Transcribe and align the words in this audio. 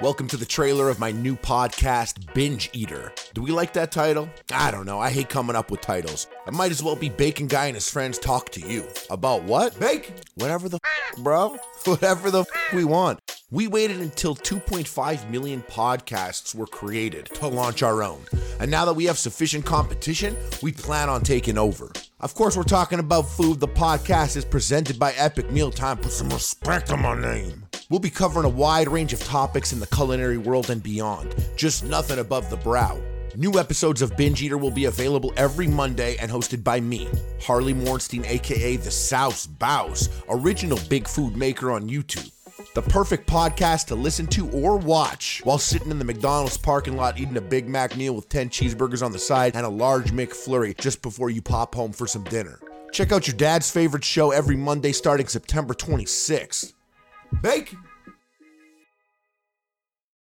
Welcome 0.00 0.28
to 0.28 0.36
the 0.36 0.46
trailer 0.46 0.88
of 0.90 1.00
my 1.00 1.10
new 1.10 1.34
podcast, 1.34 2.32
Binge 2.32 2.70
Eater. 2.72 3.12
Do 3.34 3.42
we 3.42 3.50
like 3.50 3.72
that 3.72 3.90
title? 3.90 4.30
I 4.52 4.70
don't 4.70 4.86
know. 4.86 5.00
I 5.00 5.10
hate 5.10 5.28
coming 5.28 5.56
up 5.56 5.72
with 5.72 5.80
titles. 5.80 6.28
I 6.46 6.52
might 6.52 6.70
as 6.70 6.84
well 6.84 6.94
be 6.94 7.08
Bacon 7.08 7.48
Guy 7.48 7.66
and 7.66 7.74
his 7.74 7.90
friends 7.90 8.16
talk 8.16 8.50
to 8.50 8.60
you. 8.60 8.86
About 9.10 9.42
what? 9.42 9.76
Bacon? 9.80 10.14
Whatever 10.36 10.68
the 10.68 10.78
f, 10.84 11.18
bro. 11.18 11.58
Whatever 11.84 12.30
the 12.30 12.42
f 12.42 12.72
we 12.72 12.84
want. 12.84 13.18
We 13.50 13.66
waited 13.66 14.00
until 14.00 14.36
2.5 14.36 15.30
million 15.30 15.62
podcasts 15.62 16.54
were 16.54 16.68
created 16.68 17.26
to 17.34 17.48
launch 17.48 17.82
our 17.82 18.04
own. 18.04 18.20
And 18.60 18.70
now 18.70 18.84
that 18.84 18.94
we 18.94 19.06
have 19.06 19.18
sufficient 19.18 19.64
competition, 19.64 20.36
we 20.62 20.70
plan 20.70 21.08
on 21.08 21.22
taking 21.22 21.58
over. 21.58 21.90
Of 22.20 22.36
course, 22.36 22.56
we're 22.56 22.62
talking 22.62 23.00
about 23.00 23.22
food. 23.22 23.58
The 23.58 23.66
podcast 23.66 24.36
is 24.36 24.44
presented 24.44 24.96
by 24.96 25.10
Epic 25.14 25.50
Meal 25.50 25.72
Time. 25.72 25.96
Put 25.96 26.12
some 26.12 26.28
respect 26.28 26.92
on 26.92 27.02
my 27.02 27.20
name. 27.20 27.67
We'll 27.90 28.00
be 28.00 28.10
covering 28.10 28.44
a 28.44 28.50
wide 28.50 28.86
range 28.88 29.14
of 29.14 29.24
topics 29.24 29.72
in 29.72 29.80
the 29.80 29.86
culinary 29.86 30.36
world 30.36 30.68
and 30.68 30.82
beyond, 30.82 31.34
just 31.56 31.84
nothing 31.84 32.18
above 32.18 32.50
the 32.50 32.58
brow. 32.58 33.00
New 33.34 33.58
episodes 33.58 34.02
of 34.02 34.14
Binge 34.14 34.42
Eater 34.42 34.58
will 34.58 34.70
be 34.70 34.84
available 34.84 35.32
every 35.38 35.66
Monday 35.66 36.16
and 36.18 36.30
hosted 36.30 36.62
by 36.62 36.80
me, 36.80 37.08
Harley 37.40 37.72
Morenstein, 37.72 38.28
aka 38.28 38.76
the 38.76 38.90
Sauce 38.90 39.46
Boss, 39.46 40.10
original 40.28 40.78
big 40.90 41.08
food 41.08 41.34
maker 41.34 41.70
on 41.70 41.88
YouTube. 41.88 42.30
The 42.74 42.82
perfect 42.82 43.26
podcast 43.26 43.86
to 43.86 43.94
listen 43.94 44.26
to 44.28 44.50
or 44.50 44.76
watch 44.76 45.40
while 45.44 45.58
sitting 45.58 45.90
in 45.90 45.98
the 45.98 46.04
McDonald's 46.04 46.58
parking 46.58 46.94
lot 46.94 47.18
eating 47.18 47.38
a 47.38 47.40
Big 47.40 47.68
Mac 47.70 47.96
meal 47.96 48.14
with 48.14 48.28
10 48.28 48.50
cheeseburgers 48.50 49.02
on 49.02 49.12
the 49.12 49.18
side 49.18 49.56
and 49.56 49.64
a 49.64 49.70
large 49.70 50.12
McFlurry 50.12 50.76
just 50.76 51.00
before 51.00 51.30
you 51.30 51.40
pop 51.40 51.74
home 51.74 51.92
for 51.92 52.06
some 52.06 52.24
dinner. 52.24 52.60
Check 52.92 53.12
out 53.12 53.26
your 53.26 53.36
dad's 53.36 53.70
favorite 53.70 54.04
show 54.04 54.30
every 54.30 54.56
Monday 54.56 54.92
starting 54.92 55.26
September 55.26 55.72
26th. 55.72 56.74
Bacon! 57.32 57.78